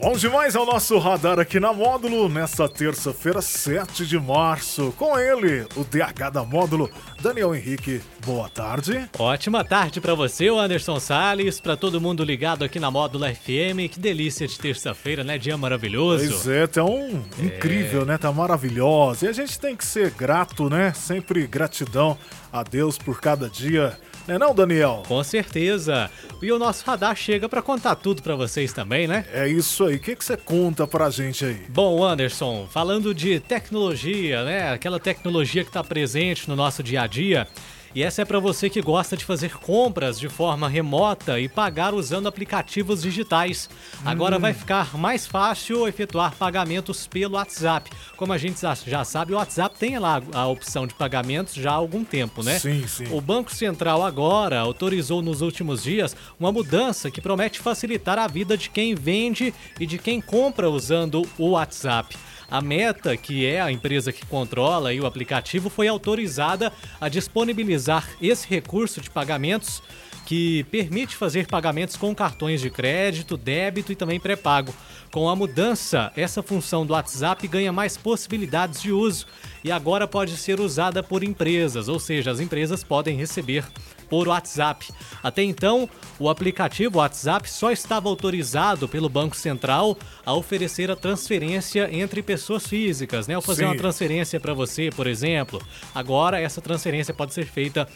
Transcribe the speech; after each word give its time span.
Vamos 0.00 0.20
demais 0.20 0.54
ao 0.54 0.64
nosso 0.64 0.96
radar 0.96 1.40
aqui 1.40 1.58
na 1.58 1.72
Módulo, 1.72 2.28
nessa 2.28 2.68
terça-feira, 2.68 3.42
7 3.42 4.06
de 4.06 4.16
março. 4.16 4.94
Com 4.96 5.18
ele, 5.18 5.66
o 5.74 5.82
DH 5.82 6.30
da 6.32 6.44
Módulo, 6.44 6.88
Daniel 7.20 7.52
Henrique. 7.52 8.00
Boa 8.24 8.48
tarde. 8.48 9.10
Ótima 9.18 9.64
tarde 9.64 10.00
para 10.00 10.14
você, 10.14 10.46
Anderson 10.50 11.00
Salles, 11.00 11.60
para 11.60 11.76
todo 11.76 12.00
mundo 12.00 12.22
ligado 12.22 12.64
aqui 12.64 12.78
na 12.78 12.92
Módulo 12.92 13.24
FM. 13.26 13.90
Que 13.90 13.98
delícia 13.98 14.46
de 14.46 14.56
terça-feira, 14.56 15.24
né? 15.24 15.36
Dia 15.36 15.58
maravilhoso. 15.58 16.28
Pois 16.28 16.46
é, 16.46 16.68
tão 16.68 17.26
é. 17.36 17.44
incrível, 17.44 18.06
né? 18.06 18.16
Tá 18.16 18.30
maravilhosa. 18.30 19.26
E 19.26 19.28
a 19.28 19.32
gente 19.32 19.58
tem 19.58 19.74
que 19.74 19.84
ser 19.84 20.12
grato, 20.12 20.70
né? 20.70 20.92
Sempre 20.92 21.44
gratidão 21.44 22.16
a 22.52 22.62
Deus 22.62 22.96
por 22.96 23.20
cada 23.20 23.50
dia 23.50 23.98
não 24.28 24.34
é 24.34 24.38
não, 24.38 24.54
Daniel? 24.54 25.02
Com 25.08 25.24
certeza. 25.24 26.10
E 26.42 26.52
o 26.52 26.58
nosso 26.58 26.84
radar 26.84 27.16
chega 27.16 27.48
para 27.48 27.62
contar 27.62 27.94
tudo 27.94 28.22
para 28.22 28.36
vocês 28.36 28.74
também, 28.74 29.08
né? 29.08 29.24
É 29.32 29.48
isso 29.48 29.84
aí. 29.84 29.96
O 29.96 29.98
que, 29.98 30.14
que 30.14 30.22
você 30.22 30.36
conta 30.36 30.86
pra 30.86 31.08
gente 31.08 31.46
aí? 31.46 31.62
Bom, 31.70 32.04
Anderson, 32.04 32.68
falando 32.70 33.14
de 33.14 33.40
tecnologia, 33.40 34.44
né? 34.44 34.70
Aquela 34.70 35.00
tecnologia 35.00 35.64
que 35.64 35.70
está 35.70 35.82
presente 35.82 36.46
no 36.46 36.54
nosso 36.54 36.82
dia 36.82 37.02
a 37.02 37.06
dia. 37.06 37.48
E 37.94 38.02
essa 38.02 38.22
é 38.22 38.24
para 38.24 38.38
você 38.38 38.68
que 38.68 38.80
gosta 38.80 39.16
de 39.16 39.24
fazer 39.24 39.56
compras 39.58 40.18
de 40.18 40.28
forma 40.28 40.68
remota 40.68 41.40
e 41.40 41.48
pagar 41.48 41.94
usando 41.94 42.26
aplicativos 42.26 43.02
digitais. 43.02 43.68
Agora 44.04 44.36
hum. 44.36 44.40
vai 44.40 44.52
ficar 44.52 44.96
mais 44.96 45.26
fácil 45.26 45.88
efetuar 45.88 46.34
pagamentos 46.36 47.06
pelo 47.06 47.34
WhatsApp. 47.34 47.90
Como 48.16 48.32
a 48.32 48.38
gente 48.38 48.60
já 48.86 49.04
sabe, 49.04 49.32
o 49.32 49.36
WhatsApp 49.36 49.78
tem 49.78 49.98
lá 49.98 50.22
a 50.32 50.46
opção 50.46 50.86
de 50.86 50.94
pagamentos 50.94 51.54
já 51.54 51.70
há 51.70 51.74
algum 51.74 52.04
tempo, 52.04 52.42
né? 52.42 52.58
Sim, 52.58 52.86
sim. 52.86 53.06
O 53.10 53.20
Banco 53.20 53.54
Central 53.54 54.02
agora 54.02 54.60
autorizou 54.60 55.22
nos 55.22 55.40
últimos 55.40 55.82
dias 55.82 56.16
uma 56.38 56.52
mudança 56.52 57.10
que 57.10 57.20
promete 57.20 57.58
facilitar 57.60 58.18
a 58.18 58.26
vida 58.26 58.56
de 58.56 58.70
quem 58.70 58.94
vende 58.94 59.54
e 59.80 59.86
de 59.86 59.98
quem 59.98 60.20
compra 60.20 60.68
usando 60.68 61.26
o 61.38 61.50
WhatsApp. 61.50 62.16
A 62.50 62.62
Meta, 62.62 63.14
que 63.16 63.44
é 63.44 63.60
a 63.60 63.70
empresa 63.70 64.10
que 64.10 64.24
controla 64.24 64.94
o 64.94 65.06
aplicativo, 65.06 65.68
foi 65.68 65.86
autorizada 65.86 66.72
a 66.98 67.08
disponibilizar 67.08 68.08
esse 68.22 68.48
recurso 68.48 69.02
de 69.02 69.10
pagamentos 69.10 69.82
que 70.24 70.64
permite 70.64 71.16
fazer 71.16 71.46
pagamentos 71.46 71.96
com 71.96 72.14
cartões 72.14 72.60
de 72.60 72.68
crédito, 72.68 73.36
débito 73.36 73.92
e 73.92 73.96
também 73.96 74.20
pré-pago. 74.20 74.74
Com 75.10 75.28
a 75.28 75.34
mudança, 75.34 76.12
essa 76.14 76.42
função 76.42 76.84
do 76.84 76.92
WhatsApp 76.92 77.48
ganha 77.48 77.72
mais 77.72 77.96
possibilidades 77.96 78.82
de 78.82 78.92
uso 78.92 79.26
e 79.64 79.72
agora 79.72 80.06
pode 80.06 80.36
ser 80.36 80.60
usada 80.60 81.02
por 81.02 81.24
empresas, 81.24 81.88
ou 81.88 81.98
seja, 81.98 82.30
as 82.30 82.40
empresas 82.40 82.84
podem 82.84 83.16
receber 83.16 83.64
por 84.08 84.28
WhatsApp. 84.28 84.88
Até 85.22 85.42
então, 85.42 85.88
o 86.18 86.28
aplicativo 86.28 86.98
WhatsApp 86.98 87.50
só 87.50 87.70
estava 87.70 88.08
autorizado 88.08 88.88
pelo 88.88 89.08
Banco 89.08 89.36
Central 89.36 89.96
a 90.24 90.34
oferecer 90.34 90.90
a 90.90 90.96
transferência 90.96 91.88
entre 91.92 92.22
pessoas 92.22 92.66
físicas, 92.66 93.26
né? 93.26 93.34
Ao 93.34 93.42
fazer 93.42 93.62
Sim. 93.62 93.68
uma 93.68 93.76
transferência 93.76 94.40
para 94.40 94.54
você, 94.54 94.90
por 94.94 95.06
exemplo. 95.06 95.60
Agora, 95.94 96.40
essa 96.40 96.60
transferência 96.60 97.12
pode 97.14 97.34
ser 97.34 97.46
feita 97.46 97.88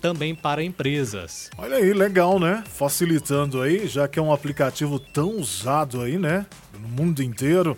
também 0.00 0.34
para 0.34 0.62
empresas. 0.62 1.50
Olha 1.58 1.76
aí, 1.76 1.92
legal, 1.92 2.38
né? 2.38 2.62
Facilitando 2.66 3.60
aí, 3.60 3.86
já 3.86 4.06
que 4.08 4.18
é 4.18 4.22
um 4.22 4.32
aplicativo 4.32 4.98
tão 4.98 5.36
usado 5.36 6.00
aí, 6.00 6.18
né? 6.18 6.46
No 6.80 6.88
mundo 6.88 7.22
inteiro, 7.22 7.76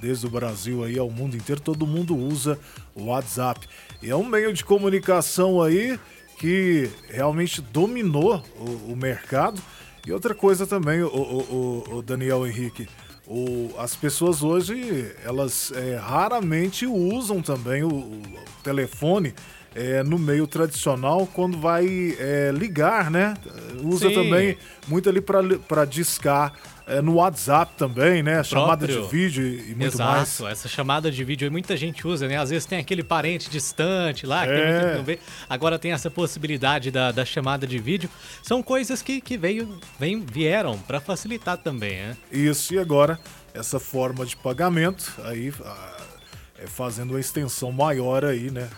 desde 0.00 0.26
o 0.26 0.30
Brasil 0.30 0.84
aí 0.84 0.98
ao 0.98 1.10
mundo 1.10 1.36
inteiro, 1.36 1.60
todo 1.60 1.86
mundo 1.86 2.16
usa 2.16 2.58
o 2.94 3.06
WhatsApp. 3.06 3.66
E 4.02 4.10
é 4.10 4.16
um 4.16 4.24
meio 4.24 4.52
de 4.52 4.64
comunicação 4.64 5.62
aí 5.62 5.98
que 6.42 6.90
realmente 7.08 7.60
dominou 7.60 8.42
o, 8.58 8.92
o 8.92 8.96
mercado. 8.96 9.62
E 10.04 10.10
outra 10.10 10.34
coisa 10.34 10.66
também, 10.66 11.00
o, 11.00 11.06
o, 11.06 11.98
o 11.98 12.02
Daniel 12.02 12.44
Henrique, 12.44 12.88
o, 13.28 13.70
as 13.78 13.94
pessoas 13.94 14.42
hoje, 14.42 15.14
elas 15.24 15.70
é, 15.70 15.94
raramente 15.94 16.84
usam 16.84 17.40
também 17.40 17.84
o, 17.84 17.94
o 17.94 18.22
telefone 18.64 19.32
é, 19.74 20.02
no 20.02 20.18
meio 20.18 20.46
tradicional 20.46 21.26
quando 21.26 21.58
vai 21.58 22.16
é, 22.18 22.50
ligar, 22.52 23.10
né? 23.10 23.34
Usa 23.82 24.08
Sim. 24.08 24.14
também 24.14 24.58
muito 24.86 25.08
ali 25.08 25.20
para 25.20 25.84
discar 25.84 26.52
é, 26.86 27.00
no 27.00 27.14
WhatsApp 27.14 27.72
também, 27.76 28.22
né? 28.22 28.42
Chamada 28.42 28.86
de 28.86 29.00
vídeo 29.08 29.46
e 29.46 29.74
muito 29.74 29.94
Exato. 29.94 30.10
mais. 30.10 30.28
Exato, 30.28 30.52
essa 30.52 30.68
chamada 30.68 31.10
de 31.10 31.24
vídeo 31.24 31.46
aí 31.46 31.50
muita 31.50 31.76
gente 31.76 32.06
usa, 32.06 32.26
né? 32.26 32.36
Às 32.36 32.50
vezes 32.50 32.66
tem 32.66 32.78
aquele 32.78 33.02
parente 33.02 33.48
distante 33.48 34.26
lá, 34.26 34.44
que 34.46 34.52
é. 34.52 34.96
não 34.96 35.04
vê. 35.04 35.18
Agora 35.48 35.78
tem 35.78 35.92
essa 35.92 36.10
possibilidade 36.10 36.90
da, 36.90 37.12
da 37.12 37.24
chamada 37.24 37.66
de 37.66 37.78
vídeo. 37.78 38.10
São 38.42 38.62
coisas 38.62 39.00
que, 39.00 39.20
que 39.20 39.36
veio, 39.36 39.78
vem, 39.98 40.20
vieram 40.20 40.78
para 40.78 41.00
facilitar 41.00 41.56
também, 41.56 41.96
né? 41.96 42.16
Isso, 42.30 42.74
e 42.74 42.78
agora 42.78 43.18
essa 43.54 43.78
forma 43.78 44.24
de 44.24 44.36
pagamento 44.36 45.12
aí 45.24 45.52
é 46.58 46.66
fazendo 46.66 47.10
uma 47.10 47.20
extensão 47.20 47.70
maior 47.72 48.24
aí, 48.24 48.50
né? 48.50 48.68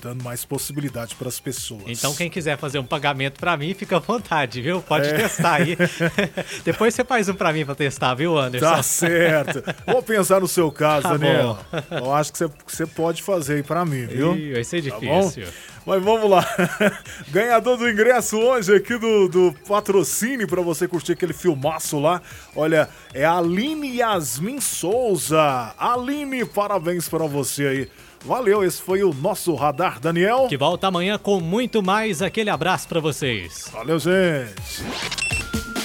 Dando 0.00 0.22
mais 0.22 0.44
possibilidade 0.44 1.14
para 1.14 1.28
as 1.28 1.38
pessoas. 1.38 1.82
Então, 1.86 2.14
quem 2.14 2.30
quiser 2.30 2.56
fazer 2.56 2.78
um 2.78 2.84
pagamento 2.84 3.38
para 3.38 3.56
mim, 3.56 3.74
fica 3.74 3.96
à 3.96 4.00
vontade, 4.00 4.60
viu? 4.62 4.80
Pode 4.82 5.08
é. 5.08 5.12
testar 5.12 5.54
aí. 5.54 5.76
Depois 6.64 6.94
você 6.94 7.04
faz 7.04 7.28
um 7.28 7.34
para 7.34 7.52
mim 7.52 7.64
para 7.64 7.74
testar, 7.74 8.14
viu, 8.14 8.38
Anderson? 8.38 8.66
Tá 8.66 8.82
certo. 8.82 9.62
Vou 9.86 10.02
pensar 10.02 10.40
no 10.40 10.48
seu 10.48 10.70
caso, 10.72 11.02
tá 11.02 11.16
Daniel. 11.16 11.58
Eu 11.90 12.12
acho 12.12 12.32
que 12.32 12.38
você, 12.38 12.50
você 12.66 12.86
pode 12.86 13.22
fazer 13.22 13.54
aí 13.54 13.62
para 13.62 13.84
mim, 13.84 14.06
viu? 14.06 14.36
Ih, 14.36 14.54
vai 14.54 14.64
ser 14.64 14.82
tá 14.82 14.98
difícil. 14.98 15.44
Tá 15.44 15.50
Mas 15.86 16.02
vamos 16.02 16.30
lá. 16.30 16.44
Ganhador 17.30 17.76
do 17.76 17.88
ingresso 17.88 18.38
hoje 18.38 18.74
aqui 18.74 18.96
do, 18.98 19.28
do 19.28 19.54
patrocínio 19.66 20.46
para 20.46 20.60
você 20.60 20.86
curtir 20.86 21.12
aquele 21.12 21.32
filmaço 21.32 21.98
lá. 21.98 22.20
Olha, 22.54 22.88
é 23.14 23.24
a 23.24 23.38
Aline 23.38 23.96
Yasmin 23.96 24.60
Souza. 24.60 25.74
Aline, 25.78 26.44
parabéns 26.44 27.08
para 27.08 27.26
você 27.26 27.66
aí. 27.66 27.88
Valeu, 28.24 28.62
esse 28.62 28.82
foi 28.82 29.02
o 29.02 29.14
nosso 29.14 29.54
Radar 29.54 29.98
Daniel. 29.98 30.46
Que 30.48 30.56
volta 30.56 30.88
amanhã 30.88 31.16
com 31.16 31.40
muito 31.40 31.82
mais. 31.82 32.20
Aquele 32.20 32.50
abraço 32.50 32.86
para 32.86 33.00
vocês. 33.00 33.68
Valeu, 33.72 33.98
gente. 33.98 34.84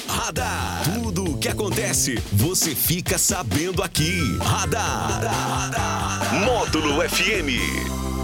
Radar. 0.07 0.81
Tudo 0.93 1.31
o 1.31 1.37
que 1.37 1.47
acontece, 1.47 2.15
você 2.33 2.75
fica 2.75 3.17
sabendo 3.17 3.81
aqui. 3.81 4.19
Radar. 4.41 5.21
Radar. 5.21 6.45
Módulo 6.45 7.01
FM. 7.07 8.14